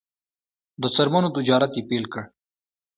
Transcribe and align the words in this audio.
د 0.81 0.83
څرمنو 0.95 1.29
تجارت 1.37 1.71
یې 1.77 1.83
پیل 1.89 2.03
کړ. 2.13 2.23